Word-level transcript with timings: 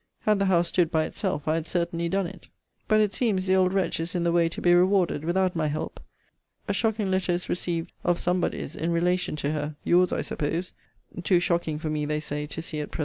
Had 0.21 0.39
the 0.39 0.45
house 0.45 0.69
stood 0.69 0.89
by 0.89 1.05
itself, 1.05 1.47
I 1.47 1.53
had 1.53 1.67
certainly 1.67 2.09
done 2.09 2.25
it. 2.25 2.47
But, 2.87 3.01
it 3.01 3.13
seems, 3.13 3.45
the 3.45 3.55
old 3.55 3.71
wretch 3.71 3.99
is 3.99 4.15
in 4.15 4.23
the 4.23 4.31
way 4.31 4.49
to 4.49 4.59
be 4.59 4.73
rewarded, 4.73 5.23
without 5.23 5.55
my 5.55 5.67
help. 5.67 5.99
A 6.67 6.73
shocking 6.73 7.11
letter 7.11 7.33
is 7.33 7.47
received 7.49 7.91
of 8.03 8.17
somebody's 8.17 8.75
in 8.75 8.91
relation 8.91 9.35
to 9.35 9.51
her 9.51 9.75
your's, 9.83 10.11
I 10.11 10.23
suppose 10.23 10.73
too 11.23 11.39
shocking 11.39 11.77
for 11.77 11.91
me, 11.91 12.05
they 12.07 12.19
say, 12.19 12.47
to 12.47 12.63
see 12.63 12.79
at 12.79 12.89
present. 12.89 12.99